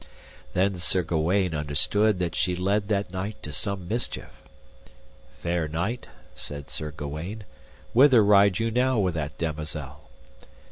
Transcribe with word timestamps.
Then 0.53 0.77
Sir 0.77 1.03
Gawaine 1.03 1.53
understood 1.53 2.17
that 2.17 2.33
she 2.33 2.55
led 2.55 2.87
that 2.87 3.11
knight 3.13 3.43
to 3.43 3.51
some 3.53 3.87
mischief. 3.87 4.31
Fair 5.43 5.67
knight, 5.67 6.07
said 6.33 6.71
Sir 6.71 6.89
Gawaine, 6.89 7.43
whither 7.93 8.23
ride 8.23 8.57
you 8.57 8.71
now 8.71 8.97
with 8.97 9.13
that 9.13 9.37
damosel? 9.37 10.09